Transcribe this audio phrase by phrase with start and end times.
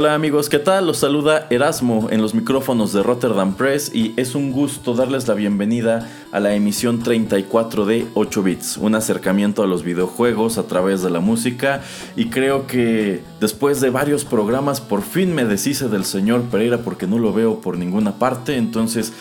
[0.00, 0.86] Hola amigos, ¿qué tal?
[0.86, 5.34] Los saluda Erasmo en los micrófonos de Rotterdam Press y es un gusto darles la
[5.34, 11.02] bienvenida a la emisión 34 de 8 bits, un acercamiento a los videojuegos a través
[11.02, 11.82] de la música
[12.16, 17.06] y creo que después de varios programas por fin me deshice del señor Pereira porque
[17.06, 19.12] no lo veo por ninguna parte, entonces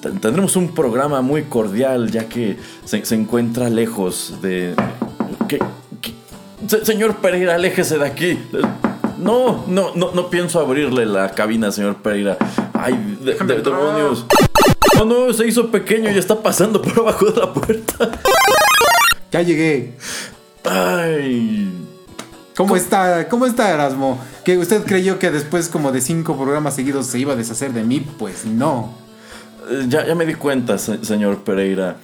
[0.00, 2.56] tendremos un programa muy cordial ya que
[2.86, 4.74] se, encuentra lejos de...
[6.84, 8.38] señor Pereira, aléjese de aquí.
[9.22, 12.36] No, no, no, no pienso abrirle la cabina, señor Pereira.
[12.72, 14.26] Ay, de, demonios.
[14.96, 18.10] No, no, se hizo pequeño y está pasando por abajo de la puerta.
[19.30, 19.94] Ya llegué.
[20.64, 21.72] Ay.
[22.56, 23.28] ¿Cómo, está?
[23.28, 24.20] ¿Cómo está Erasmo?
[24.44, 27.84] ¿Que usted creyó que después como de cinco programas seguidos se iba a deshacer de
[27.84, 28.00] mí?
[28.00, 28.94] Pues no.
[29.70, 31.96] Eh, ya, ya me di cuenta, señor Pereira.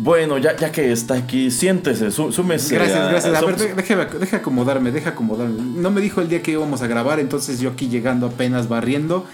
[0.00, 2.76] Bueno, ya, ya que está aquí, siéntese, súmese.
[2.76, 3.34] Gracias, gracias.
[3.34, 5.60] A, ver, déjame, deja acomodarme, deja acomodarme.
[5.60, 9.26] No me dijo el día que íbamos a grabar, entonces yo aquí llegando apenas barriendo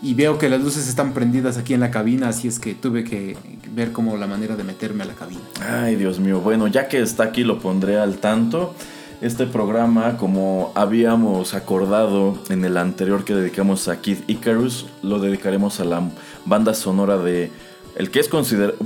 [0.00, 3.02] y veo que las luces están prendidas aquí en la cabina, así es que tuve
[3.02, 3.36] que
[3.74, 5.40] ver como la manera de meterme a la cabina.
[5.60, 6.40] Ay, Dios mío.
[6.40, 8.76] Bueno, ya que está aquí lo pondré al tanto.
[9.22, 15.80] Este programa, como habíamos acordado en el anterior que dedicamos a Keith Icarus, lo dedicaremos
[15.80, 16.10] a la
[16.44, 17.50] banda sonora de
[17.96, 18.76] el que es considerado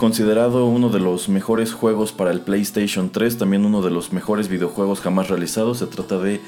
[0.00, 4.48] considerado uno de los mejores juegos para el PlayStation 3, también uno de los mejores
[4.48, 5.76] videojuegos jamás realizados.
[5.76, 6.40] Se trata de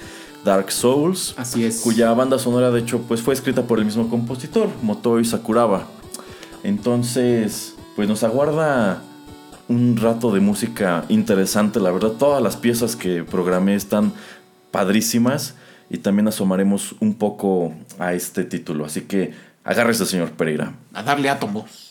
[0.42, 1.34] Dark Souls.
[1.36, 1.82] Así es.
[1.82, 5.86] Cuya banda sonora, de hecho, pues fue escrita por el mismo compositor, Motoi Sakuraba.
[6.64, 9.02] Entonces, pues nos aguarda
[9.68, 11.78] un rato de música interesante.
[11.78, 14.14] La verdad, todas las piezas que programé están
[14.70, 15.56] padrísimas.
[15.90, 18.86] Y también asomaremos un poco a este título.
[18.86, 20.72] Así que agárrese, señor Pereira.
[20.94, 21.81] A darle átomos.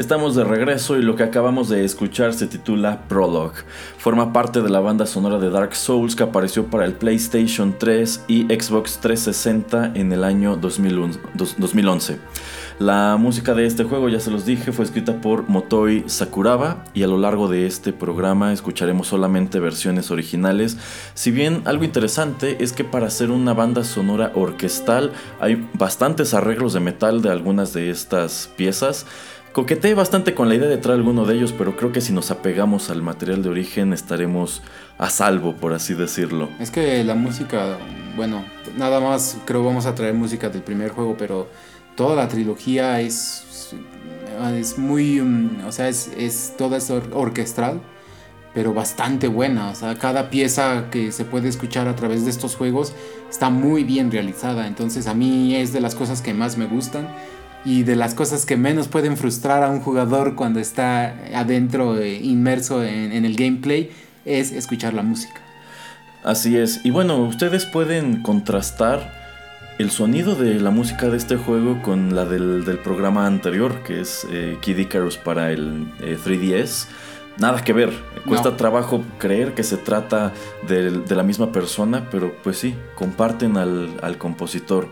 [0.00, 3.58] Estamos de regreso y lo que acabamos de escuchar se titula Prologue.
[3.98, 8.24] Forma parte de la banda sonora de Dark Souls que apareció para el PlayStation 3
[8.26, 12.18] y Xbox 360 en el año 2011.
[12.78, 17.02] La música de este juego, ya se los dije, fue escrita por Motoi Sakuraba y
[17.02, 20.78] a lo largo de este programa escucharemos solamente versiones originales.
[21.12, 26.72] Si bien algo interesante es que para hacer una banda sonora orquestal hay bastantes arreglos
[26.72, 29.04] de metal de algunas de estas piezas.
[29.52, 32.30] Coqueteé bastante con la idea de traer alguno de ellos, pero creo que si nos
[32.30, 34.62] apegamos al material de origen estaremos
[34.96, 36.48] a salvo, por así decirlo.
[36.60, 37.76] Es que la música,
[38.14, 38.44] bueno,
[38.76, 41.48] nada más creo vamos a traer música del primer juego, pero
[41.96, 43.74] toda la trilogía es,
[44.54, 47.80] es muy, mm, o sea, es, es toda es orquestral,
[48.54, 49.70] pero bastante buena.
[49.70, 52.92] O sea, cada pieza que se puede escuchar a través de estos juegos
[53.28, 54.68] está muy bien realizada.
[54.68, 57.08] Entonces a mí es de las cosas que más me gustan
[57.64, 62.14] y de las cosas que menos pueden frustrar a un jugador cuando está adentro, eh,
[62.14, 63.90] inmerso en, el gameplay,
[64.24, 65.40] es escuchar la música.
[66.24, 66.84] Así es.
[66.84, 69.18] Y bueno, ustedes pueden contrastar
[69.78, 74.26] el sonido de la música de este juego con la del, programa anterior, que es
[74.30, 76.86] eh, Kid Icarus para el 3DS.
[76.86, 76.92] Eh,
[77.38, 77.90] Nada que ver.
[78.26, 80.34] Cuesta trabajo creer que se trata
[80.68, 84.88] de, la misma persona, pero pues sí, comparten al, al compositor.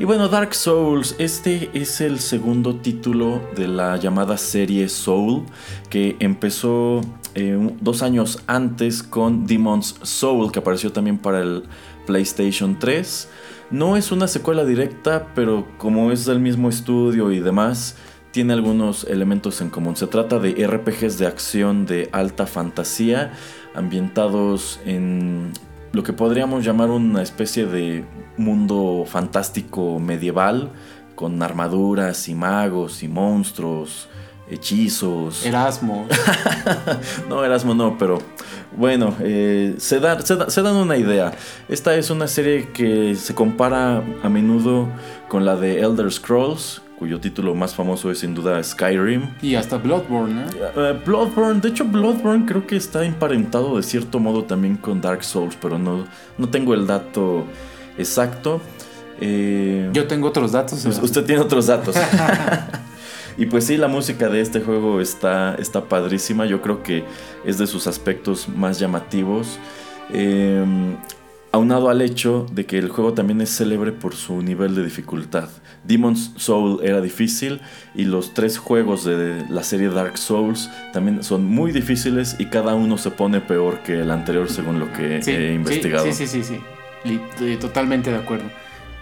[0.00, 5.44] Y bueno, Dark Souls, este es el segundo título de la llamada serie Soul,
[5.90, 7.02] que empezó
[7.34, 11.64] eh, dos años antes con Demon's Soul, que apareció también para el
[12.06, 13.28] PlayStation 3.
[13.70, 17.96] No es una secuela directa, pero como es del mismo estudio y demás,
[18.30, 19.96] tiene algunos elementos en común.
[19.96, 23.34] Se trata de RPGs de acción de alta fantasía,
[23.74, 25.52] ambientados en
[25.92, 28.04] lo que podríamos llamar una especie de
[28.36, 30.70] mundo fantástico medieval,
[31.14, 34.08] con armaduras y magos y monstruos,
[34.50, 35.44] hechizos.
[35.44, 36.06] Erasmo.
[37.28, 38.18] no, Erasmo no, pero
[38.76, 41.32] bueno, eh, se, se, dan una idea.
[41.68, 44.88] Esta es una serie que se compara a menudo
[45.28, 49.30] con la de Elder Scrolls, cuyo título más famoso es sin duda Skyrim.
[49.40, 50.46] Y hasta Bloodborne, ¿eh?
[50.76, 51.00] ¿eh?
[51.04, 55.56] Bloodborne, de hecho Bloodborne creo que está emparentado de cierto modo también con Dark Souls,
[55.58, 56.04] pero no,
[56.36, 57.46] no tengo el dato
[57.96, 58.60] exacto.
[59.18, 60.84] Eh, Yo tengo otros datos.
[60.84, 61.96] Usted tiene otros datos.
[63.38, 66.44] y pues sí, la música de este juego está, está padrísima.
[66.44, 67.04] Yo creo que
[67.46, 69.58] es de sus aspectos más llamativos.
[70.12, 70.62] Eh,
[71.52, 75.48] aunado al hecho de que el juego también es célebre por su nivel de dificultad.
[75.84, 77.60] Demon's Soul era difícil
[77.94, 82.74] y los tres juegos de la serie Dark Souls también son muy difíciles y cada
[82.74, 86.04] uno se pone peor que el anterior según lo que he investigado.
[86.04, 88.50] Sí, sí, sí, sí, eh, totalmente de acuerdo.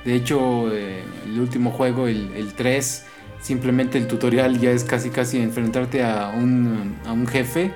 [0.04, 3.04] De hecho, eh, el último juego, el, el 3,
[3.40, 7.72] simplemente el tutorial ya es casi casi enfrentarte a un, a un jefe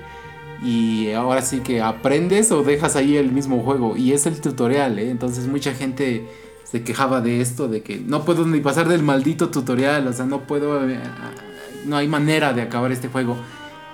[0.63, 4.99] y ahora sí que aprendes o dejas ahí el mismo juego y es el tutorial,
[4.99, 5.11] ¿eh?
[5.11, 6.25] entonces mucha gente
[6.65, 10.25] se quejaba de esto, de que no puedo ni pasar del maldito tutorial, o sea,
[10.25, 11.01] no puedo, eh,
[11.87, 13.37] no hay manera de acabar este juego.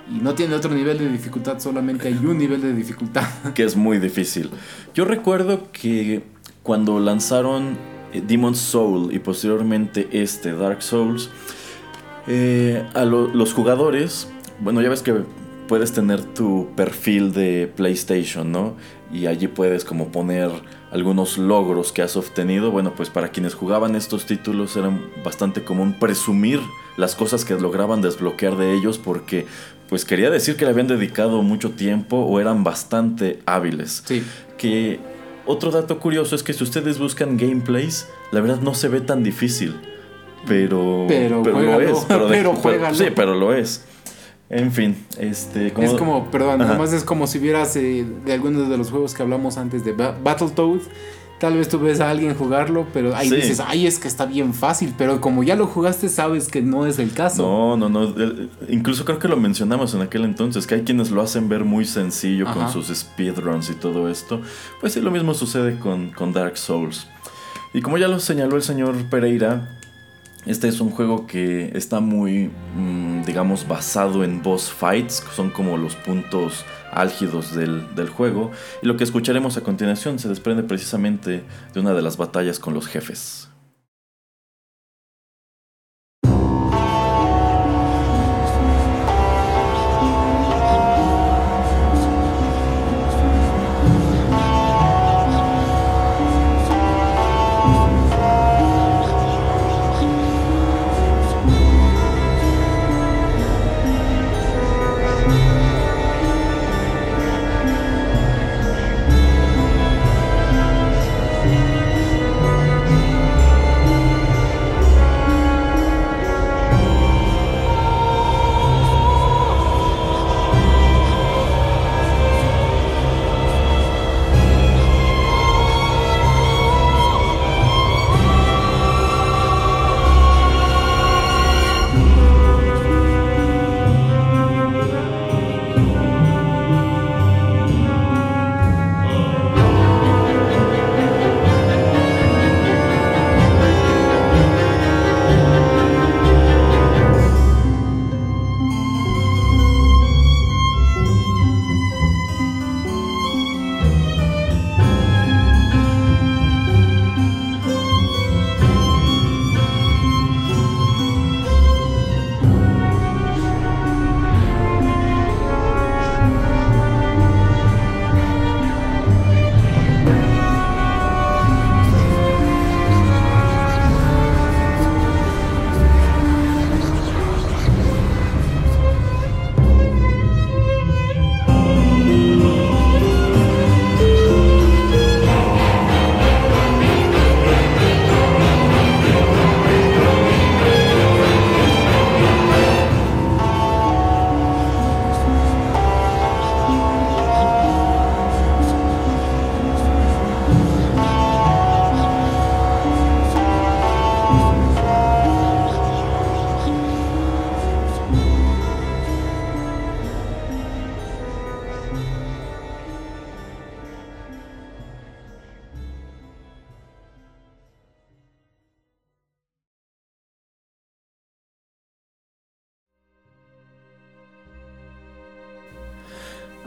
[0.09, 3.27] Y no tiene otro nivel de dificultad, solamente hay un nivel de dificultad.
[3.53, 4.49] Que es muy difícil.
[4.93, 6.23] Yo recuerdo que
[6.63, 7.77] cuando lanzaron
[8.13, 11.29] eh, Demon's Soul y posteriormente este Dark Souls,
[12.93, 14.27] a los jugadores,
[14.59, 15.23] bueno, ya ves que
[15.69, 18.75] puedes tener tu perfil de PlayStation, ¿no?
[19.13, 20.49] Y allí puedes como poner
[20.91, 22.71] algunos logros que has obtenido.
[22.71, 24.89] Bueno, pues para quienes jugaban estos títulos era
[25.23, 26.59] bastante común presumir
[26.97, 29.45] las cosas que lograban desbloquear de ellos porque
[29.87, 34.03] pues quería decir que le habían dedicado mucho tiempo o eran bastante hábiles.
[34.05, 34.23] Sí.
[34.57, 34.99] Que
[35.45, 39.23] otro dato curioso es que si ustedes buscan gameplays, la verdad no se ve tan
[39.23, 39.75] difícil.
[40.47, 42.05] Pero, pero, lo es.
[42.07, 42.27] Pero,
[42.63, 43.85] pero sí, pero lo es.
[44.49, 45.71] En fin, este.
[45.73, 45.87] Como...
[45.87, 49.21] Es como, perdón, además es como si vieras eh, de algunos de los juegos que
[49.21, 50.87] hablamos antes de Battletoads.
[51.39, 54.53] Tal vez tú ves a alguien jugarlo, pero ahí dices, ay, es que está bien
[54.53, 54.93] fácil.
[54.97, 57.43] Pero como ya lo jugaste, sabes que no es el caso.
[57.43, 58.13] No, no, no.
[58.67, 61.85] Incluso creo que lo mencionamos en aquel entonces, que hay quienes lo hacen ver muy
[61.85, 64.41] sencillo con sus speedruns y todo esto.
[64.81, 67.07] Pues sí, lo mismo sucede con, con Dark Souls.
[67.73, 69.78] Y como ya lo señaló el señor Pereira,
[70.45, 75.49] este es un juego que está muy, mm, digamos, basado en boss fights, que son
[75.49, 78.51] como los puntos álgidos del, del, juego.
[78.81, 81.43] Y lo que escucharemos a continuación se desprende precisamente
[81.73, 83.48] de una de las batallas con los jefes.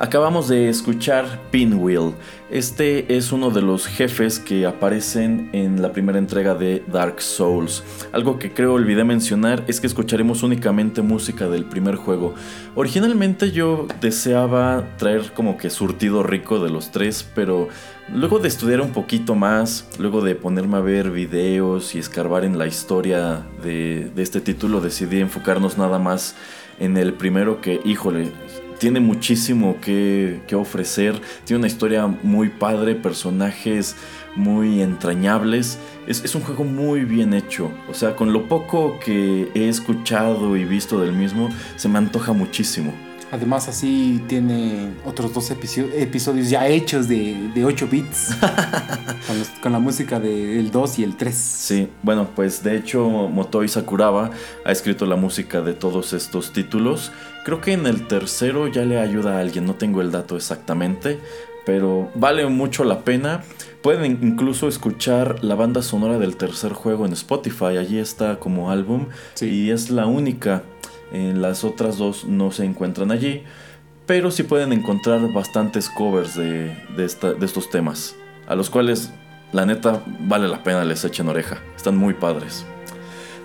[0.03, 2.13] Acabamos de escuchar Pinwheel.
[2.51, 7.85] Este es uno de los jefes que aparecen en la primera entrega de Dark Souls.
[8.11, 12.35] Algo que creo olvidé mencionar es que escucharemos únicamente música del primer juego.
[12.75, 17.69] Originalmente yo deseaba traer como que surtido rico de los tres, pero
[18.13, 22.59] luego de estudiar un poquito más, luego de ponerme a ver videos y escarbar en
[22.59, 26.35] la historia de, de este título, decidí enfocarnos nada más
[26.81, 28.33] en el primero que, híjole,
[28.83, 33.95] tiene muchísimo que, ofrecer, tiene una historia muy padre, personajes
[34.35, 35.79] muy entrañables.
[36.09, 37.71] Es, un juego muy bien hecho.
[37.89, 42.33] O sea, con lo poco que he escuchado y visto del mismo, se me antoja
[42.33, 42.93] muchísimo.
[43.33, 48.37] Además, así tiene otros dos episodios ya hechos de, 8 bits.
[49.63, 51.35] con, la música del 2 y el 3.
[51.35, 54.31] Sí, bueno, pues de hecho Motoi Sakuraba
[54.67, 57.11] ha escrito la música de todos estos títulos.
[57.47, 61.19] Creo que en el tercero ya le ayuda a alguien, no tengo el dato exactamente,
[61.65, 63.45] pero vale mucho la pena.
[63.81, 69.07] Pueden incluso escuchar la banda sonora del tercer juego en Spotify, allí está como álbum
[69.41, 70.65] y es la única.
[71.13, 73.43] En las otras dos no se encuentran allí,
[74.07, 78.17] pero sí pueden encontrar bastantes covers de, de estos temas,
[78.47, 79.13] a los cuales
[79.53, 82.65] la neta vale la pena les echen oreja, están muy padres.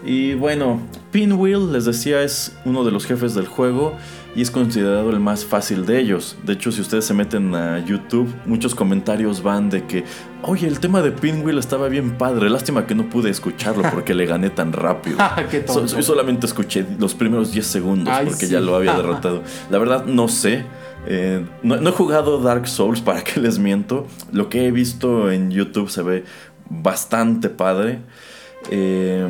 [0.05, 0.79] Y bueno,
[1.11, 3.93] Pinwheel, les decía, es uno de los jefes del juego
[4.37, 6.37] y es considerado el más fácil de ellos.
[6.43, 10.03] De hecho, si ustedes se meten a YouTube, muchos comentarios van de que,
[10.43, 14.27] oye, el tema de Pinwheel estaba bien padre, lástima que no pude escucharlo porque le
[14.27, 15.17] gané tan rápido.
[15.75, 19.41] yo solamente escuché los primeros 10 segundos porque ya lo había derrotado.
[19.71, 20.65] La verdad, no sé.
[21.07, 24.05] Eh, no, no he jugado Dark Souls, para que les miento.
[24.31, 26.25] Lo que he visto en YouTube se ve
[26.69, 28.01] bastante padre.
[28.69, 29.27] Eh,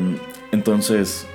[0.52, 1.26] entonces,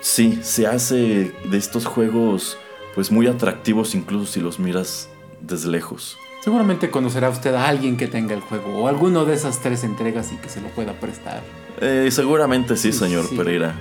[0.00, 2.56] sí, se hace de estos juegos
[2.94, 5.08] pues muy atractivos incluso si los miras
[5.40, 6.18] desde lejos.
[6.42, 10.32] Seguramente conocerá usted a alguien que tenga el juego o alguno de esas tres entregas
[10.32, 11.42] y que se lo pueda prestar.
[11.80, 13.74] Eh, seguramente sí, señor Pereira.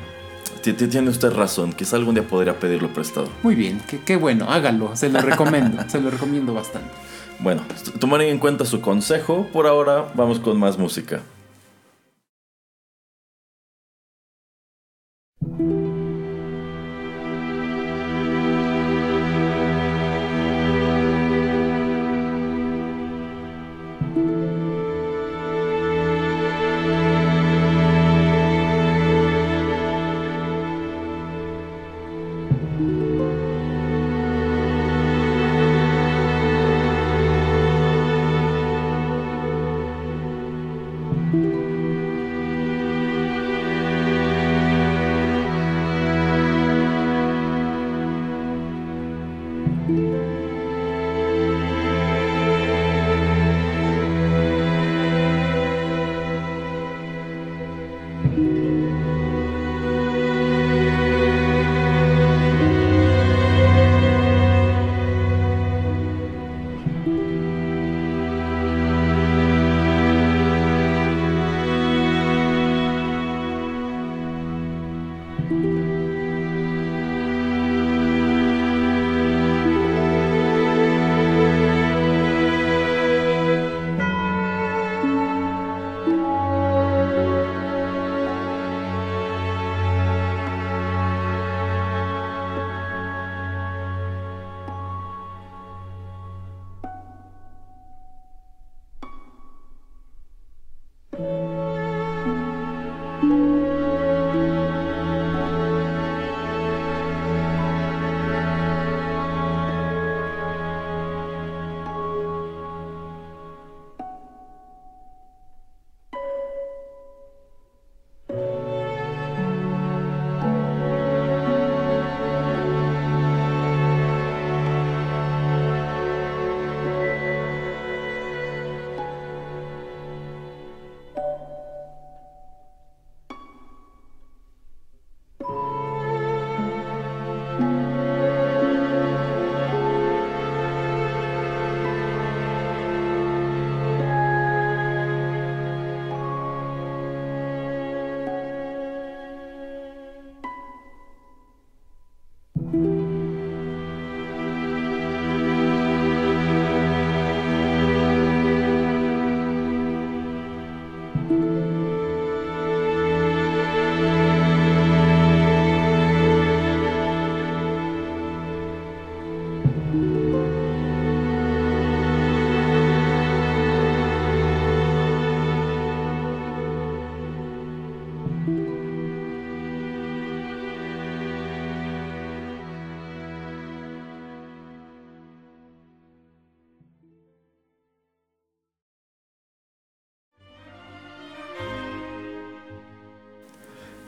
[0.62, 3.30] Tiene usted razón, quizá algún día podría pedirlo prestado.
[3.44, 6.90] Muy bien, qué, bueno, hágalo, se lo recomiendo, se lo recomiendo bastante.
[7.40, 7.62] Bueno,
[8.00, 11.22] tomaré en cuenta su consejo, por ahora vamos con más música.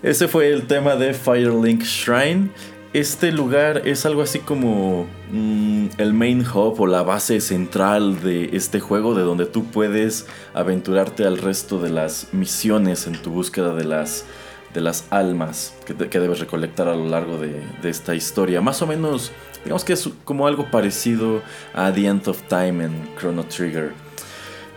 [0.04, 2.50] Ese fue el tema de Firelink Shrine.
[2.92, 8.50] Este lugar es algo así como mm, el main hub o la base central de
[8.54, 13.76] este juego, de donde tú puedes aventurarte al resto de las misiones en tu búsqueda
[13.76, 14.26] de las,
[14.74, 18.60] de las almas que, debes recolectar a lo largo de, de, esta historia.
[18.60, 19.32] Más o menos,
[19.64, 21.44] digamos que es como algo parecido
[21.76, 23.94] a The End of Time en Chrono Trigger.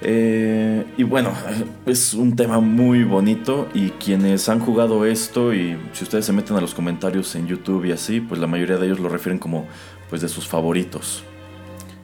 [0.06, 1.32] Eh, y bueno,
[1.86, 6.56] es un tema muy bonito y quienes han jugado esto y si ustedes se meten
[6.56, 9.66] a los comentarios en YouTube y así, pues la mayoría de ellos lo refieren como
[10.10, 11.24] pues de sus favoritos.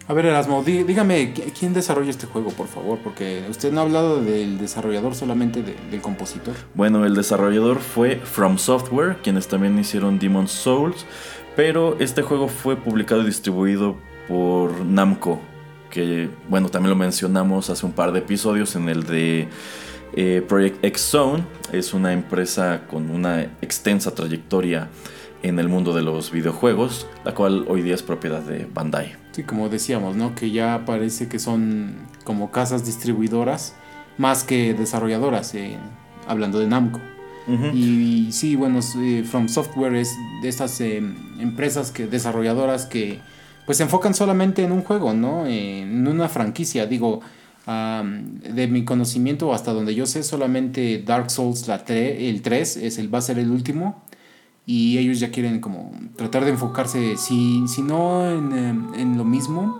[0.08, 2.98] A ver, Erasmo, dígame, ¿quién desarrolla este juego, por favor?
[2.98, 6.54] Porque usted no ha hablado del desarrollador, solamente del compositor.
[6.74, 11.06] Bueno, el desarrollador fue From Software, quienes también hicieron Demon's Souls,
[11.54, 15.40] pero este juego fue publicado y distribuido por Namco,
[15.90, 19.48] que bueno, también lo mencionamos hace un par de episodios en el de
[20.14, 21.44] eh, Project X Zone.
[21.72, 24.88] Es una empresa con una extensa trayectoria
[25.42, 29.16] en el mundo de los videojuegos, la cual hoy día es propiedad de Bandai.
[29.32, 30.34] Sí, como decíamos, ¿no?
[30.34, 33.74] Que ya parece que son como casas distribuidoras
[34.18, 35.76] más que desarrolladoras, eh,
[36.26, 37.00] hablando de Namco.
[37.74, 43.18] y, sí, bueno, eh, From Software es de estas empresas que desarrolladoras que
[43.70, 45.46] pues se enfocan solamente en un juego, ¿no?
[45.46, 46.86] En una franquicia.
[46.86, 47.20] Digo,
[47.68, 53.14] de mi conocimiento, hasta donde yo sé, solamente Dark Souls la el 3 es el,
[53.14, 54.02] va a ser el último.
[54.66, 59.24] Y ellos ya quieren como tratar de enfocarse, si, si no en, em, en lo
[59.24, 59.78] mismo,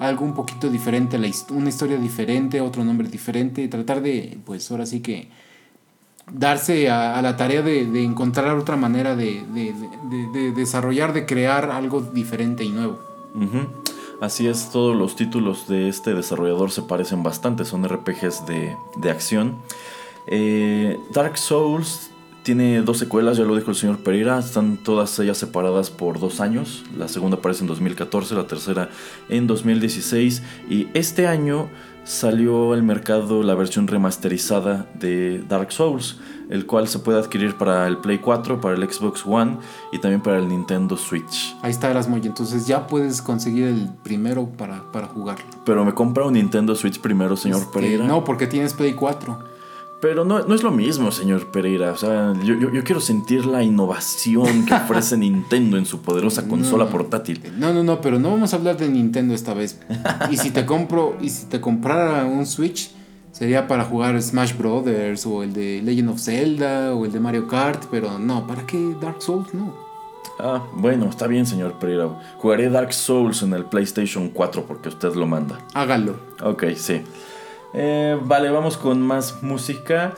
[0.00, 1.16] algo un poquito diferente,
[1.50, 5.28] una historia diferente, otro nombre diferente, tratar de, pues ahora sí que
[6.32, 12.64] darse a, la tarea de, encontrar otra manera de, de, desarrollar, de crear algo diferente
[12.64, 13.09] y nuevo.
[14.20, 19.56] Así es, todos los títulos de este desarrollador se parecen bastante, son RPGs de, acción.
[20.26, 22.10] Eh, Dark Souls
[22.42, 26.40] tiene dos secuelas, ya lo dijo el señor Pereira, están todas ellas separadas por dos
[26.40, 26.84] años.
[26.96, 28.90] La segunda aparece en 2014, la tercera
[29.28, 31.68] en 2016 y este año
[32.04, 36.18] salió al mercado la versión remasterizada de Dark Souls
[36.50, 39.58] el cual se puede adquirir para el Play 4, para el Xbox One
[39.92, 41.56] y también para el Nintendo Switch.
[41.62, 45.44] Ahí está Erasmo, entonces ya puedes conseguir el primero para, para jugarlo.
[45.64, 48.04] Pero me compra un Nintendo Switch primero, señor este, Pereira.
[48.04, 49.50] No, porque tienes Play 4.
[50.00, 51.92] Pero no, no, es lo mismo, señor Pereira.
[51.92, 56.88] O sea, yo, yo, quiero sentir la innovación que ofrece Nintendo en su poderosa consola
[56.88, 57.42] portátil.
[57.58, 59.78] No, no, no, pero no vamos a hablar de Nintendo esta vez.
[60.30, 62.90] y si te compro, y si te comprara un Switch,
[63.40, 67.48] Sería para jugar Smash Brothers o el de Legend of Zelda o el de Mario
[67.48, 69.54] Kart, pero no, ¿para qué Dark Souls?
[69.54, 69.72] No.
[70.38, 72.20] Ah, bueno, está bien, señor Pereira.
[72.36, 75.58] Jugaré Dark Souls en el PlayStation 4 porque usted lo manda.
[75.72, 76.16] Hágalo.
[76.42, 77.00] Ok, sí.
[77.72, 80.12] Eh, vale, vamos con más música.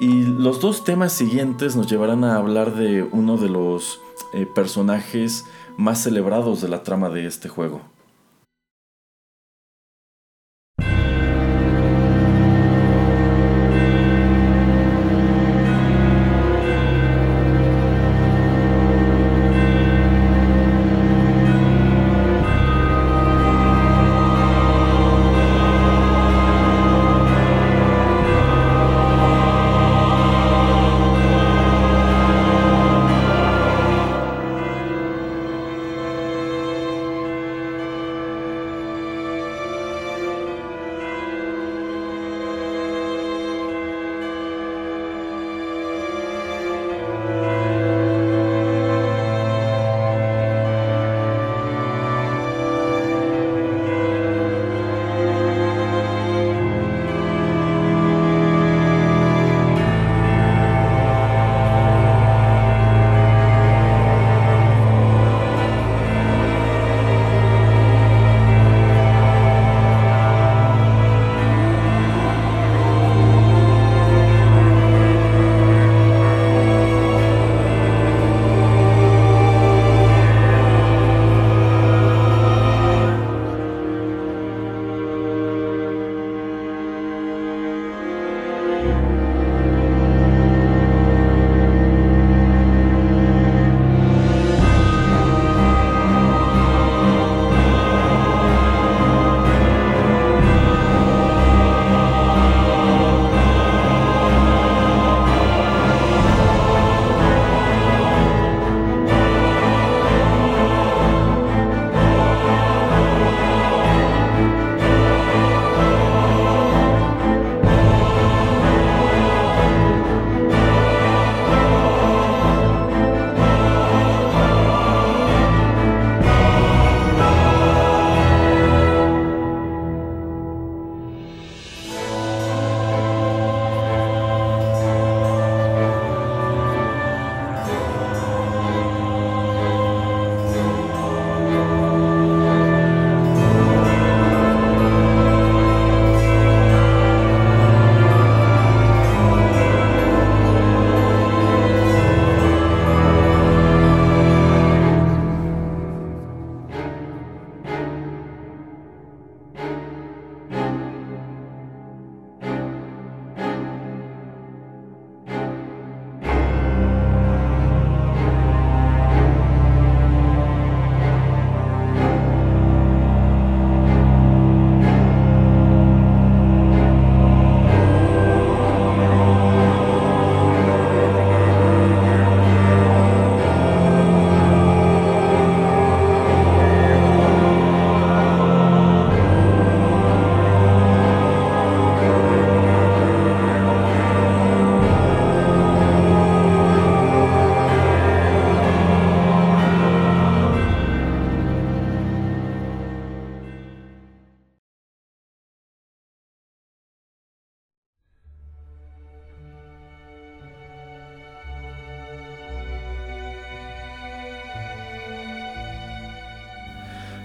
[0.00, 4.00] Y los dos temas siguientes nos llevarán a hablar de uno de los
[4.32, 5.44] eh, personajes
[5.76, 7.93] más celebrados de la trama de este juego.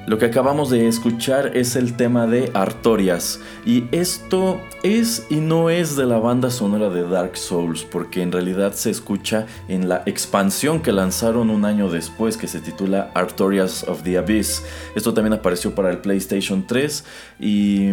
[0.09, 3.39] Lo que acabamos de escuchar es el tema de Artorias.
[3.63, 8.31] Y esto es y no es de la banda sonora de Dark Souls, porque en
[8.31, 13.83] realidad se escucha en la expansión que lanzaron un año después, que se titula Artorias
[13.83, 14.63] of the Abyss.
[14.95, 17.05] Esto también apareció para el PlayStation 3
[17.39, 17.91] y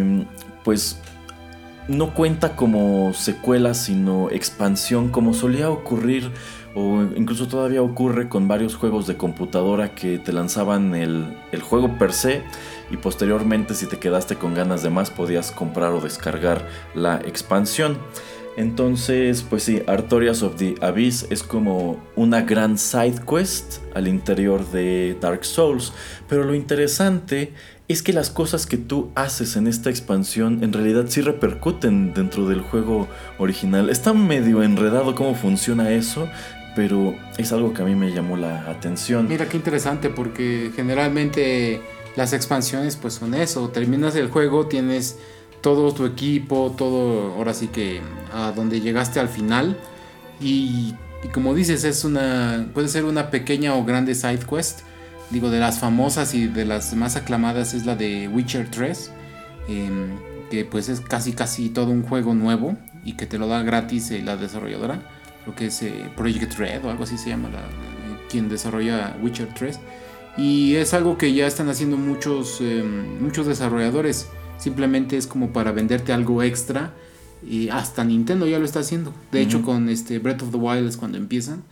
[0.63, 0.99] pues
[1.87, 6.31] no cuenta como secuela, sino expansión, como solía ocurrir
[6.77, 12.13] o incluso todavía ocurre con varios juegos de computadora que te lanzaban el, juego per
[12.13, 12.43] se
[12.91, 17.97] y posteriormente si te quedaste con ganas de más podías comprar o descargar la expansión.
[18.57, 24.63] Entonces, pues sí, Artorias of the Abyss es como una gran side quest al interior
[24.69, 25.93] de Dark Souls,
[26.29, 27.53] pero lo interesante
[27.87, 32.47] es que las cosas que tú haces en esta expansión en realidad sí repercuten dentro
[32.47, 33.89] del juego original.
[33.89, 36.27] Está medio enredado cómo funciona eso,
[36.77, 39.27] pero es algo que a mí me llamó la atención.
[39.27, 41.81] Mira qué interesante porque generalmente
[42.15, 45.17] las expansiones pues son eso, terminas el juego, tienes
[45.61, 47.99] todo tu equipo, todo ahora sí que
[48.31, 49.75] a donde llegaste al final
[50.39, 50.93] y,
[51.33, 54.81] como dices es una puede ser una pequeña o grande side quest.
[55.31, 59.11] Digo de las famosas y de las más aclamadas es la de Witcher 3.
[59.67, 60.09] Em,
[60.51, 64.11] que pues es casi casi todo un juego nuevo y que te lo da gratis
[64.11, 65.16] eh, la desarrolladora
[65.47, 69.17] lo que es eh, Project Red o algo así se llama, la, eh, quien desarrolla
[69.23, 69.79] Witcher 3.
[70.37, 74.27] Y es algo que ya están haciendo muchos, em, muchos desarrolladores.
[74.59, 76.93] Simplemente es como para venderte algo extra.
[77.47, 79.13] Y hasta Nintendo ya lo está haciendo.
[79.31, 81.63] De hecho, con este Breath of the Wild es cuando empiezan.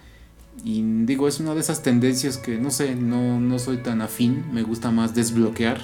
[0.64, 4.46] Y digo, es una de esas tendencias que no sé, no, no soy tan afín.
[4.52, 5.80] Me gusta más desbloquear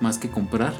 [0.00, 0.74] más que comprar.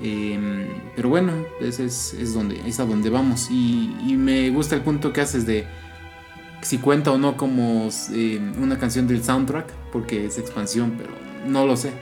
[0.00, 3.48] Em, pero bueno, ese es, donde, es a donde vamos.
[3.50, 5.66] Y, me gusta el punto que haces de
[6.62, 11.10] si cuenta o no como em, una canción del soundtrack, porque es expansión, pero
[11.46, 11.92] no lo sé.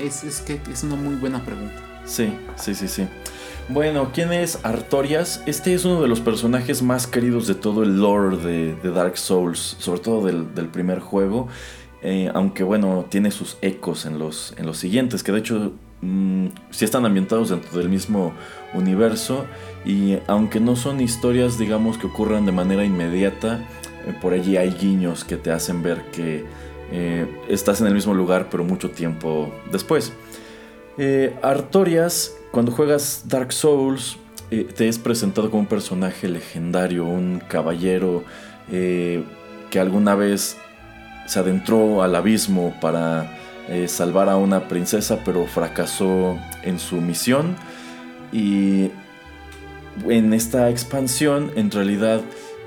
[0.00, 1.74] Es, es, que es una muy buena pregunta.
[2.04, 3.06] Sí, sí, sí, sí.
[3.68, 5.42] Bueno, ¿quién es Artorias?
[5.46, 9.76] Este es uno de los personajes más queridos de todo el lore de, Dark Souls,
[9.78, 11.48] sobre todo del, del primer juego.
[12.02, 15.72] Eh, aunque bueno, tiene sus ecos en los, en los siguientes, que de hecho
[16.04, 18.32] Mm, si están ambientados dentro del mismo
[18.74, 19.44] universo
[19.84, 23.60] y aunque no son historias digamos que ocurran de manera inmediata,
[24.04, 26.44] eh, por allí hay guiños que te hacen ver que
[26.90, 30.12] eh, estás en el mismo lugar pero mucho tiempo después.
[30.98, 34.18] Eh, Artorias, cuando juegas Dark Souls,
[34.50, 38.22] te es presentado como un personaje legendario, un caballero
[38.68, 40.58] que alguna vez
[41.26, 47.56] se adentró al abismo para eh, salvar a una princesa, pero fracasó en su misión.
[48.32, 48.90] Y
[50.08, 52.22] en esta expansión, en realidad,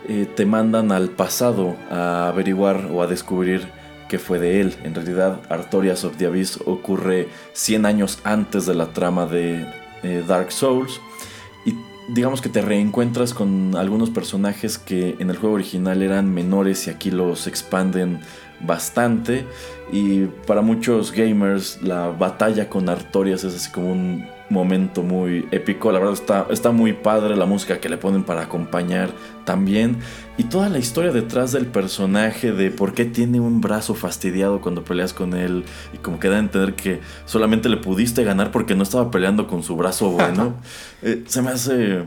[0.07, 3.67] eh, te mandan al pasado a averiguar o a descubrir
[4.07, 4.75] qué fue de él.
[4.83, 9.65] En realidad, Artorias of the Abyss ocurre 100 años antes de la trama de
[10.03, 11.01] eh, Dark Souls.
[11.65, 11.75] Y
[12.09, 16.91] digamos que te reencuentras con algunos personajes que en el juego original eran menores y
[16.91, 18.19] aquí los expanden
[18.65, 19.45] bastante.
[19.91, 25.91] Y para muchos gamers la batalla con Artorias es así como un momento muy épico.
[25.91, 29.09] La verdad está, está muy padre la música que le ponen para acompañar
[29.43, 29.97] también.
[30.37, 34.83] Y toda la historia detrás del personaje, de por qué tiene un brazo fastidiado cuando
[34.83, 35.63] peleas con él.
[35.93, 39.47] Y como que da a entender que solamente le pudiste ganar porque no estaba peleando
[39.47, 40.55] con su brazo bueno.
[41.01, 42.05] Eh, se me hace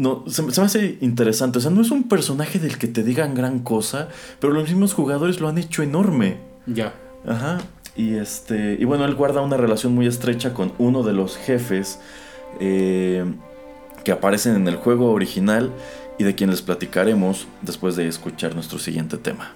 [0.00, 1.58] no, se, me hace interesante.
[1.58, 4.08] O sea, no es un personaje del que te digan gran cosa,
[4.40, 6.38] pero los mismos jugadores lo han hecho enorme.
[6.66, 6.94] Ya.
[7.26, 7.58] Ajá.
[7.96, 8.76] Y este.
[8.80, 12.00] Y bueno, él guarda una relación muy estrecha con uno de los jefes
[12.60, 13.24] eh,
[14.02, 15.70] que aparecen en el juego original
[16.18, 19.54] y de quien les platicaremos después de escuchar nuestro siguiente tema.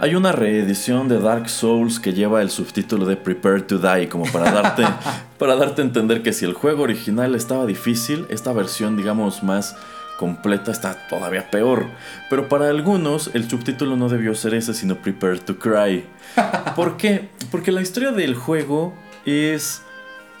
[0.00, 4.30] Hay una reedición de Dark Souls que lleva el subtítulo de Prepare to Die, como
[4.30, 4.84] para darte,
[5.38, 9.74] para darte a entender que si el juego original estaba difícil, esta versión, digamos, más
[10.16, 11.86] completa está todavía peor.
[12.30, 16.04] Pero para algunos el subtítulo no debió ser ese, sino Prepare to Cry.
[16.76, 17.30] ¿Por qué?
[17.50, 18.94] Porque la historia del juego
[19.26, 19.82] es,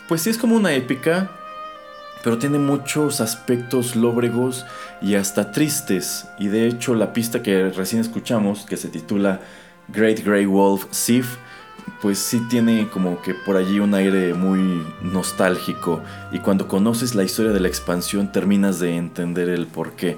[0.06, 1.32] pues sí es como una épica,
[2.22, 4.66] pero tiene muchos aspectos lóbregos
[5.00, 6.26] y hasta tristes.
[6.38, 9.40] Y de hecho la pista que recién escuchamos, que se titula
[9.88, 11.36] Great Grey Wolf Sif,
[12.02, 16.02] pues sí tiene como que por allí un aire muy nostálgico.
[16.32, 20.16] Y cuando conoces la historia de la expansión terminas de entender el porqué.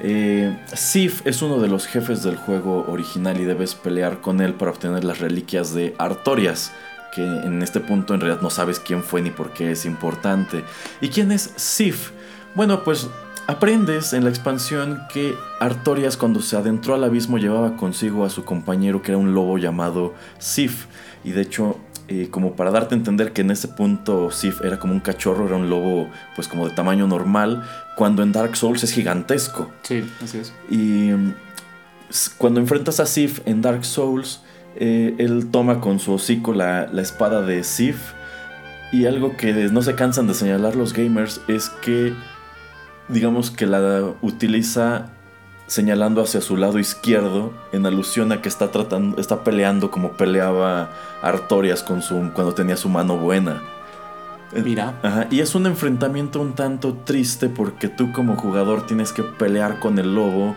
[0.00, 4.54] Eh, Sif es uno de los jefes del juego original y debes pelear con él
[4.54, 6.72] para obtener las reliquias de Artorias
[7.14, 10.64] que en este punto en realidad no sabes quién fue ni por qué es importante.
[11.00, 12.12] ¿Y quién es Sif?
[12.54, 13.08] Bueno, pues
[13.46, 18.44] aprendes en la expansión que Artorias cuando se adentró al abismo llevaba consigo a su
[18.44, 20.86] compañero que era un lobo llamado Sif.
[21.24, 24.78] Y de hecho, eh, como para darte a entender que en ese punto Sif era
[24.78, 27.64] como un cachorro, era un lobo pues como de tamaño normal,
[27.96, 29.70] cuando en Dark Souls es gigantesco.
[29.82, 30.52] Sí, así es.
[30.68, 31.34] Y mm,
[32.38, 34.40] cuando enfrentas a Sif en Dark Souls,
[34.76, 38.12] eh, él toma con su hocico la, la, espada de Sif.
[38.92, 42.12] Y algo que no se cansan de señalar los gamers es que,
[43.08, 45.10] digamos que la utiliza
[45.70, 50.90] señalando hacia su lado izquierdo en alusión a que está tratando, está peleando como peleaba
[51.22, 53.62] Artorias con su, cuando tenía su mano buena.
[54.52, 54.98] Mira.
[55.04, 59.78] Ajá, y es un enfrentamiento un tanto triste porque tú como jugador tienes que pelear
[59.78, 60.56] con el lobo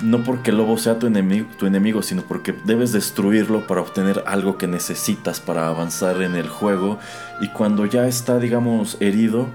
[0.00, 4.22] no porque el lobo sea tu enemigo, tu enemigo, sino porque debes destruirlo para obtener
[4.26, 6.98] algo que necesitas para avanzar en el juego.
[7.40, 9.48] Y cuando ya está, digamos, herido,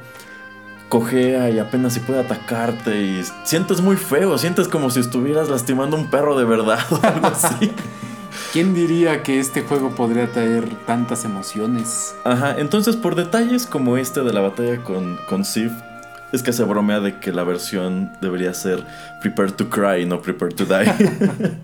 [0.89, 5.96] cojea y apenas si puede atacarte y sientes muy feo, sientes como si estuvieras lastimando
[5.96, 7.72] a un perro de verdad o algo así.
[8.54, 12.16] ¿Quién diría que este juego podría traer tantas emociones?
[12.26, 15.72] Ajá, entonces por detalles como este de la batalla con, con Sif,
[16.32, 18.84] es que se bromea de que la versión debería ser
[19.22, 20.86] Prepare to Cry, no Prepare to Die.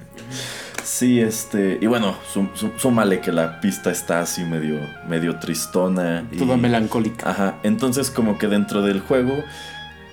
[0.84, 1.78] sí, este.
[1.82, 2.16] Y bueno,
[2.78, 6.26] súmale que la pista está así medio, medio tristona.
[6.32, 7.30] Y, Toda melancólica.
[7.30, 7.56] Ajá.
[7.64, 9.44] Entonces, como que dentro del juego,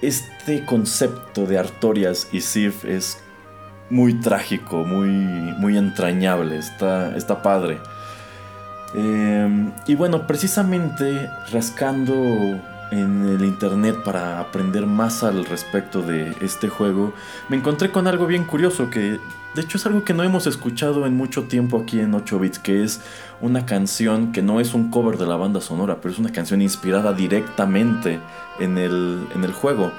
[0.03, 3.19] este concepto de Artorias y Sif es
[3.91, 6.59] muy trágico, muy, muy entrañable.
[6.59, 7.79] Está, está padre.
[8.97, 12.15] Eh, y bueno, precisamente rascando
[12.95, 17.13] en el internet para aprender más al respecto de este juego,
[17.49, 19.19] me encontré con algo bien curioso que
[19.55, 22.59] de hecho es algo que no hemos escuchado en mucho tiempo aquí en 8 bits,
[22.59, 23.01] que es
[23.41, 26.61] una canción que no es un cover de la banda sonora, pero es una canción
[26.61, 28.21] inspirada directamente
[28.59, 29.93] en el, en el juego.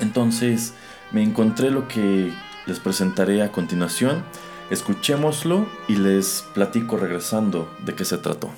[0.00, 0.74] Entonces
[1.12, 2.32] me encontré lo que
[2.66, 4.24] les presentaré a continuación.
[4.70, 8.50] Escuchémoslo y les platico regresando de qué se trató.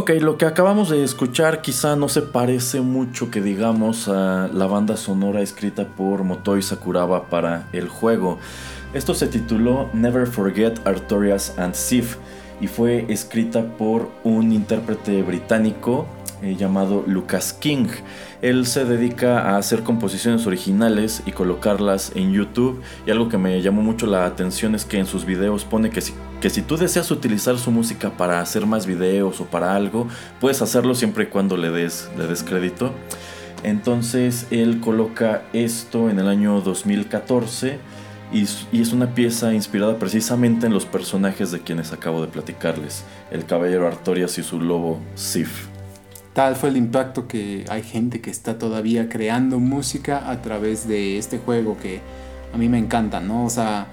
[0.00, 4.66] Ok, lo que acabamos de escuchar quizá no se parece mucho que digamos a la
[4.66, 8.38] banda sonora escrita por Motoi Sakuraba para el juego.
[8.94, 12.16] Esto se tituló Never Forget Artorias and Sif
[12.62, 16.06] y fue escrita por un intérprete británico
[16.40, 17.88] eh, llamado Lucas King.
[18.40, 23.60] Él se dedica a hacer composiciones originales y colocarlas en YouTube y algo que me
[23.60, 26.76] llamó mucho la atención es que en sus videos pone que si, que si tú
[26.76, 30.08] deseas utilizar su música para hacer más videos o para algo,
[30.40, 32.92] puedes hacerlo siempre y cuando le des, le des crédito.
[33.62, 37.78] Entonces él coloca esto en el año 2014
[38.32, 43.04] y, y, es una pieza inspirada precisamente en los personajes de quienes acabo de platicarles,
[43.30, 45.66] el caballero Artorias y su lobo Sif.
[46.32, 51.18] Tal fue el impacto que hay gente que está todavía creando música a través de
[51.18, 52.00] este juego que
[52.54, 53.44] a mí me encanta, ¿no?
[53.44, 53.88] O sea,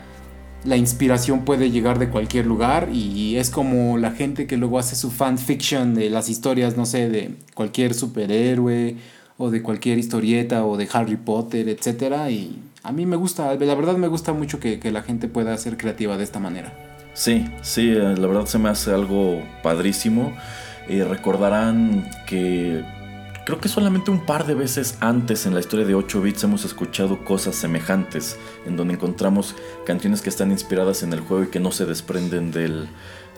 [0.68, 4.98] la inspiración puede llegar de cualquier lugar y es como la gente que luego hace
[4.98, 8.98] su fanfiction de las historias, no sé, de cualquier superhéroe
[9.38, 13.76] o de cualquier historieta o de Harry Potter, etcétera y a mí me gusta, la
[13.76, 16.74] verdad me gusta mucho que, que la gente pueda ser creativa de esta manera.
[17.14, 20.34] Sí, sí, eh, la verdad se me hace algo padrísimo.
[20.88, 22.86] Y recordarán que
[23.48, 26.66] creo que solamente un par de veces antes en la historia de 8 bits hemos
[26.66, 31.62] escuchado cosas semejantes, en donde encontramos canciones que están inspiradas en el juego y que
[31.62, 32.90] no se desprenden del,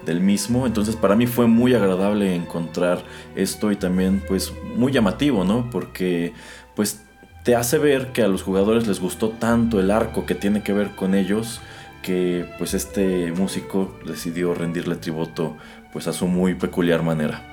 [0.07, 0.65] del mismo.
[0.65, 3.03] Entonces para mí fue muy agradable encontrar
[3.35, 5.69] esto y también pues muy llamativo, ¿no?
[5.69, 6.33] Porque
[6.75, 7.03] pues
[7.43, 10.73] te hace ver que a los jugadores les gustó tanto el arco que tiene que
[10.73, 11.61] ver con ellos
[12.01, 15.55] que pues este músico decidió rendirle tributo
[15.93, 17.45] pues a su muy peculiar manera.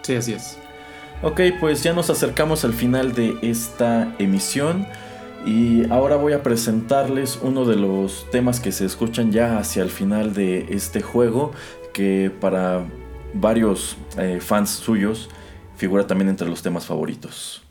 [0.00, 0.63] Sí, así es.
[1.22, 4.86] Ok, pues ya nos acercamos al final de esta emisión
[5.46, 9.90] y ahora voy a presentarles uno de los temas que se escuchan ya hacia el
[9.90, 11.52] final de este juego,
[11.92, 12.84] que para
[13.34, 15.28] varios eh, fans suyos
[15.76, 17.63] figura también entre los temas favoritos.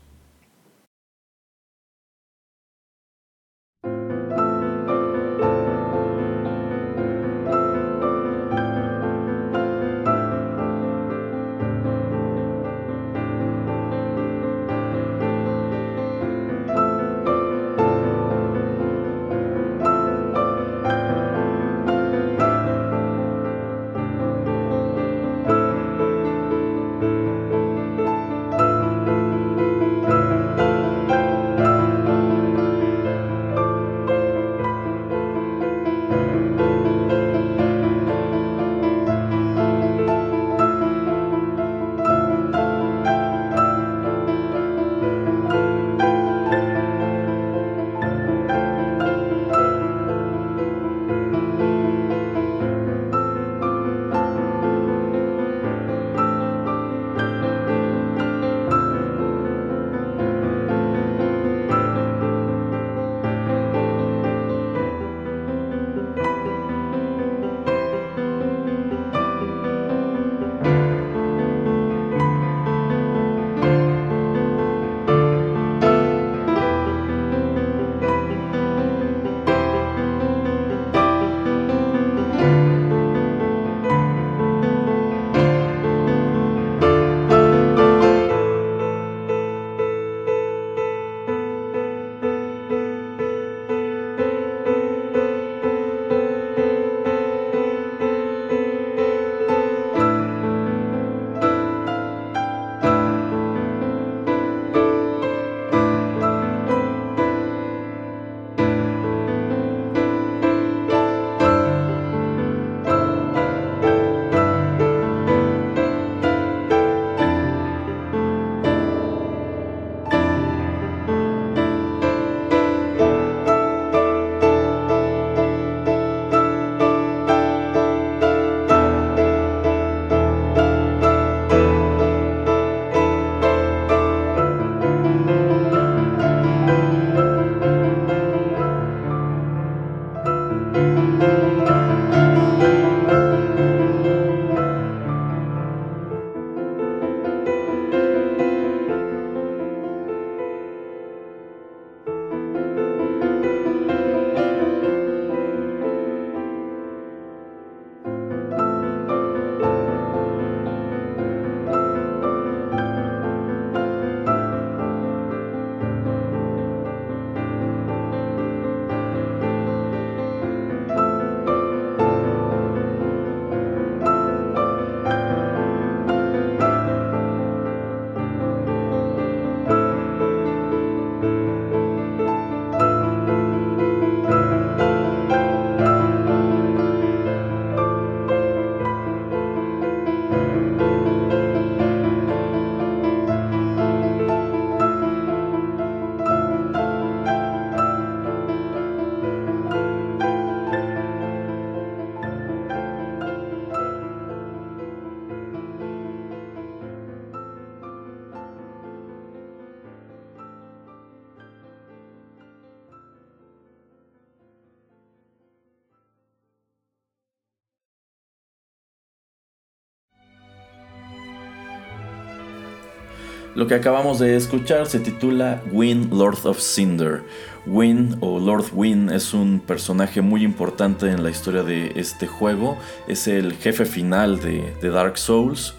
[223.54, 227.22] Lo que acabamos de escuchar se titula Win, Lord of Cinder.
[227.66, 232.76] Win o Lord Win es un personaje muy importante en la historia de este juego.
[233.06, 235.74] Es el jefe final de, Dark Souls.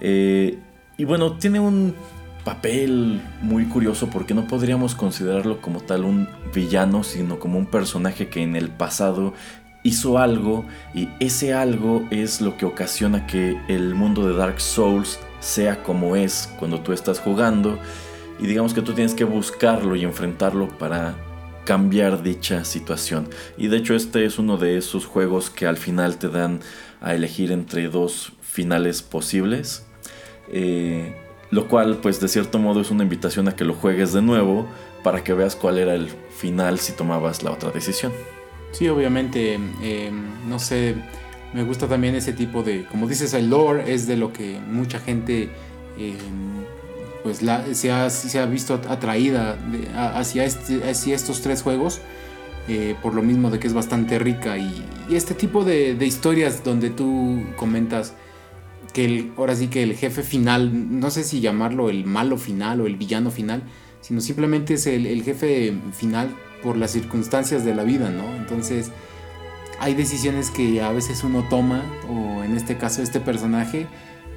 [0.00, 0.58] Eh,
[0.96, 1.94] y bueno, tiene un
[2.42, 8.28] papel muy curioso porque no podríamos considerarlo como tal un villano, sino como un personaje
[8.28, 9.34] que en el pasado
[9.82, 10.64] hizo algo
[10.94, 16.16] y ese algo es lo que ocasiona que el mundo de Dark Souls sea como
[16.16, 17.78] es cuando tú estás jugando
[18.38, 21.14] y digamos que tú tienes que buscarlo y enfrentarlo para
[21.64, 23.28] cambiar dicha situación.
[23.56, 26.60] Y de hecho este es uno de esos juegos que al final te dan
[27.00, 29.86] a elegir entre dos finales posibles.
[30.52, 31.14] Eh,
[31.50, 34.66] lo cual pues de cierto modo es una invitación a que lo juegues de nuevo
[35.02, 38.12] para que veas cuál era el final si tomabas la otra decisión.
[38.72, 40.94] Sí, obviamente, em, no sé,
[41.52, 45.00] me gusta también ese tipo de, como dices, el lore es de lo que mucha
[45.00, 45.50] gente
[45.98, 46.64] em,
[47.22, 47.38] pues
[47.72, 49.58] se, ha, se, ha, visto atraída
[50.14, 52.00] hacia, este, hacia estos tres juegos.
[52.68, 56.90] Eh, por lo mismo de que es bastante rica y, este tipo de, historias donde
[56.90, 58.12] tú comentas
[58.92, 62.86] que ahora sí que el jefe final, no sé si llamarlo el malo final o
[62.86, 63.62] el villano final,
[64.02, 66.28] sino simplemente es el jefe final
[66.62, 68.36] por las circunstancias de la vida, ¿no?
[68.36, 68.92] Entonces
[69.80, 73.86] hay decisiones que a veces uno toma, o en este caso este personaje,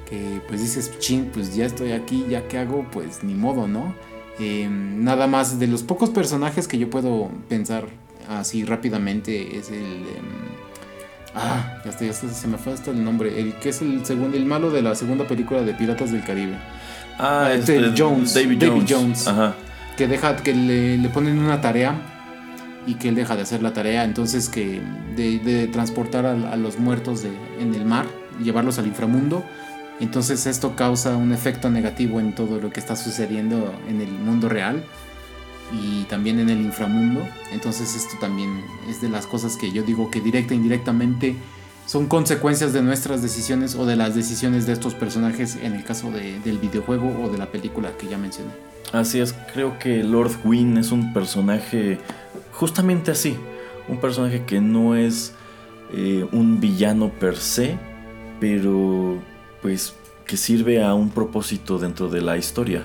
[0.08, 3.94] que pues dices, ching, pues ya estoy aquí, ya que hago, pues ni modo, ¿no?
[4.38, 7.86] Em, nada más de los pocos personajes que yo puedo pensar
[8.28, 9.76] así rápidamente es el...
[9.76, 10.32] Em,
[11.34, 13.38] ah, ya, está, ya se me fue hasta el nombre.
[13.38, 16.54] El que es el segundo, el malo de la segunda película de Piratas del Caribe.
[17.18, 18.32] Ah, ah este, Jones.
[18.32, 19.28] David, Jones.
[19.28, 19.54] Ajá.
[19.98, 22.13] Que deja que le, le ponen una tarea
[22.86, 24.80] y que él deja de hacer la tarea, entonces que
[25.16, 27.30] de, transportar a, los muertos de,
[27.60, 28.06] en el mar
[28.42, 29.44] llevarlos al inframundo.
[30.00, 34.48] Entonces esto causa un efecto negativo en todo lo que está sucediendo en el mundo
[34.48, 34.82] real
[35.72, 37.26] y también en el inframundo.
[37.52, 41.36] Entonces esto también es de las cosas que yo digo que directa e indirectamente
[41.86, 46.10] son consecuencias de nuestras decisiones o de las decisiones de estos personajes en el caso
[46.10, 48.50] del videojuego o de la película que ya mencioné.
[48.92, 51.98] Así es, creo que Lord Wynn es un personaje
[52.54, 53.36] justamente así.
[53.88, 55.34] Un personaje que no es
[55.92, 57.76] eh, un villano per se,
[58.40, 59.18] pero
[59.60, 59.94] pues
[60.26, 62.82] que sirve a un propósito dentro de la historia.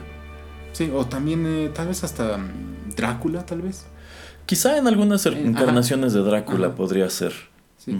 [0.73, 3.85] Sí, o también eh, tal vez hasta mm, Drácula, tal vez.
[4.45, 7.33] Quizá en algunas eh, encarnaciones de Drácula podría ser.
[7.77, 7.97] Sí.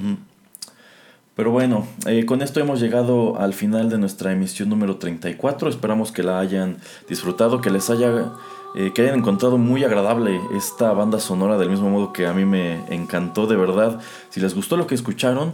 [1.36, 1.88] Pero bueno,
[2.26, 5.70] con esto hemos llegado al final de nuestra emisión número 34.
[5.70, 8.34] Esperamos que la hayan disfrutado, que les haya
[8.76, 12.46] eh, que hayan encontrado muy agradable esta banda sonora del mismo modo que a mí
[12.46, 14.00] me encantó de verdad.
[14.30, 15.54] Si les gustó lo que escucharon,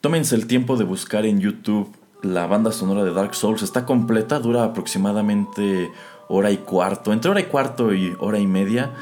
[0.00, 3.62] tómense el tiempo de buscar en YouTube la banda sonora de Dark Souls.
[3.62, 5.90] Está completa, dura aproximadamente
[6.28, 8.92] hora y cuarto, entre hora y cuarto y hora y media.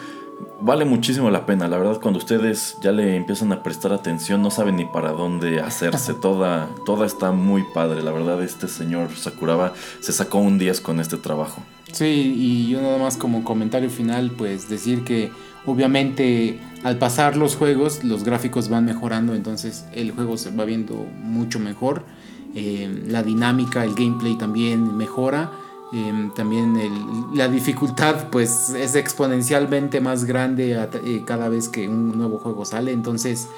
[0.60, 4.50] Vale muchísimo la pena, la verdad cuando ustedes ya le empiezan a prestar atención no
[4.50, 9.72] saben ni para dónde hacerse, toda, toda está muy padre, la verdad este señor Sakuraba
[10.00, 11.62] se sacó un 10 con este trabajo.
[11.92, 15.30] Sí, y yo nada más como comentario final, pues decir que
[15.66, 20.94] obviamente al pasar los juegos, los gráficos van mejorando, entonces el juego se va viendo
[21.22, 22.04] mucho mejor.
[22.54, 25.50] Eh, la dinámica, el gameplay también mejora.
[25.92, 26.78] Eh, también
[27.34, 32.92] la dificultad pues es exponencialmente más grande eh, cada vez que un nuevo juego sale.
[32.92, 33.48] Entonces,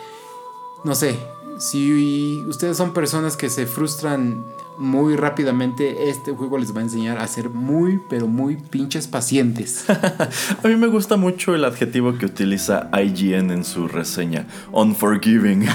[0.84, 1.18] no sé,
[1.58, 4.44] si ustedes son personas que se frustran
[4.78, 9.84] muy rápidamente, este juego les va a enseñar a ser muy, pero muy pinches pacientes.
[9.88, 15.66] a mí me gusta mucho el adjetivo que utiliza IGN en su reseña, unforgiving.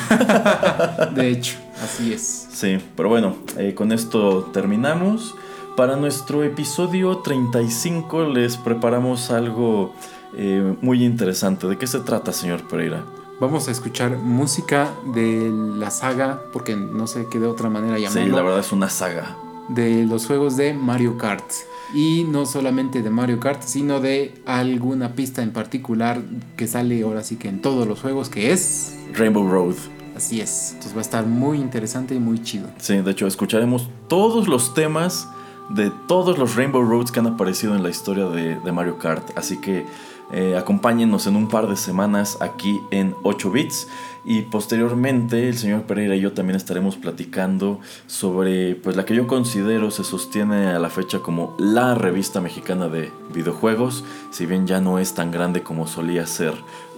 [1.15, 2.47] de hecho, así es.
[2.51, 5.35] Sí, pero bueno, eh, con esto terminamos.
[5.77, 9.93] Para nuestro episodio 35 les preparamos algo
[10.35, 11.67] eh, muy interesante.
[11.67, 13.05] ¿De qué se trata, señor Pereira?
[13.39, 18.23] Vamos a escuchar música de la saga, porque no sé qué de otra manera llamarlo.
[18.23, 19.37] Sí, la verdad es una saga.
[19.69, 21.45] De los juegos de Mario Kart.
[21.93, 26.19] Y no solamente de Mario Kart, sino de alguna pista en particular
[26.55, 28.97] que sale ahora sí que en todos los juegos, que es...
[29.13, 29.75] Rainbow Road.
[30.15, 30.69] Así es.
[30.69, 32.67] Entonces va a estar muy interesante y muy chido.
[32.79, 35.27] Sí, de hecho escucharemos todos los temas
[35.69, 39.37] de todos los Rainbow Roads que han aparecido en la historia de, Mario Kart.
[39.37, 39.85] Así que
[40.31, 43.87] eh, acompáñenos en un par de semanas aquí en 8 bits
[44.25, 49.25] y posteriormente el señor Pereira y yo también estaremos platicando sobre pues la que yo
[49.25, 54.81] considero se sostiene a la fecha como la revista mexicana de videojuegos, si bien ya
[54.81, 56.55] no es tan grande como solía ser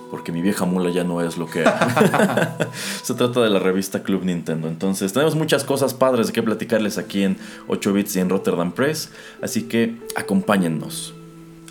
[0.09, 2.57] porque mi vieja mula ya no es lo que era.
[3.03, 4.67] Se trata de la revista Club Nintendo.
[4.67, 7.37] Entonces, tenemos muchas cosas padres de que platicarles aquí en
[7.67, 11.13] 8 bits y en Rotterdam Press, así que acompáñennos.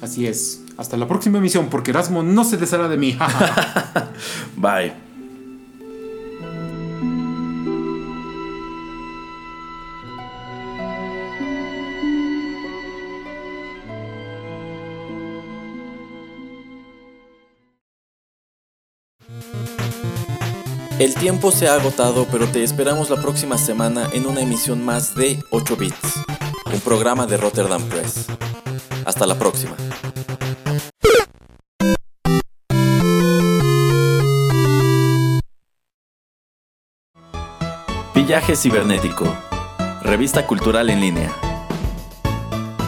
[0.01, 0.63] Así es.
[0.77, 3.19] Hasta la próxima emisión, porque Erasmo no se deshará de mí.
[4.57, 5.08] Bye.
[20.99, 25.15] El tiempo se ha agotado, pero te esperamos la próxima semana en una emisión más
[25.15, 26.25] de 8 Bits,
[26.75, 28.27] un programa de Rotterdam Press.
[29.05, 29.77] Hasta la próxima.
[38.13, 39.33] Pillaje Cibernético,
[40.03, 41.33] revista cultural en línea.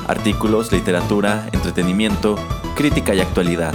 [0.08, 2.34] Artículos, literatura, entretenimiento,
[2.74, 3.72] crítica y actualidad.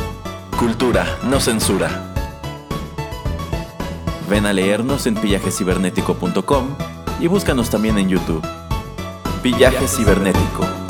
[0.60, 2.15] Cultura, no censura.
[4.30, 6.68] Ven a leernos en pillajecibernético.com
[7.20, 8.46] y búscanos también en YouTube.
[9.44, 10.85] Pillaje Cibernético.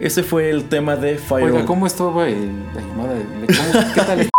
[0.00, 1.44] Ese fue el tema de Fire.
[1.50, 3.14] Oiga, ¿cómo estuvo el, la llamada?
[3.46, 4.30] ¿Cómo- ¿Qué tal?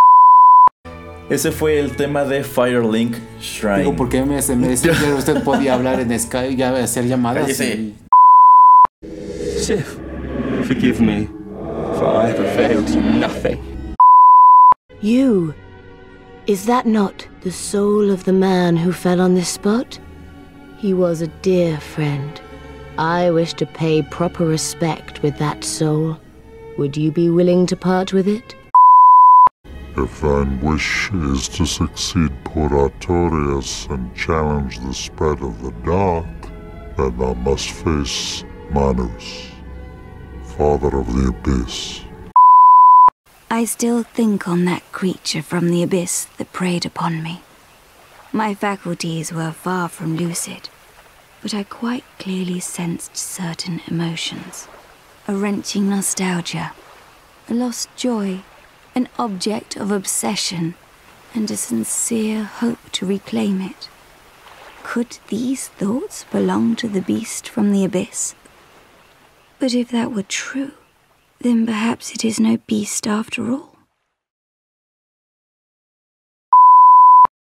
[1.29, 3.79] Ese fue el tema de Firelink Shrine.
[3.79, 7.43] Digo, porque me, me decía que usted podía hablar en Skype y hacer llamadas.
[7.43, 7.75] Cállese.
[7.75, 7.95] y-
[9.59, 9.97] Sif,
[10.65, 11.27] forgive me,
[11.99, 13.59] for I have availed you nothing.
[15.01, 15.53] You.
[16.47, 19.99] Is that not the soul of the man who fell on this spot?
[20.81, 22.41] He was a dear friend.
[22.99, 26.19] I wish to pay proper respect with that soul.
[26.77, 28.57] Would you be willing to part with it?
[29.95, 36.25] If thine wish is to succeed poor Artorias and challenge the spread of the dark,
[36.97, 39.47] then thou must face Manus,
[40.57, 42.01] father of the abyss.
[43.49, 47.43] I still think on that creature from the abyss that preyed upon me.
[48.33, 50.67] My faculties were far from lucid,
[51.41, 54.67] but I quite clearly sensed certain emotions.
[55.27, 56.73] A wrenching nostalgia,
[57.49, 58.41] a lost joy,
[58.95, 60.75] an object of obsession,
[61.33, 63.89] and a sincere hope to reclaim it.
[64.83, 68.35] Could these thoughts belong to the beast from the abyss?
[69.59, 70.71] But if that were true,
[71.39, 73.78] then perhaps it is no beast after all.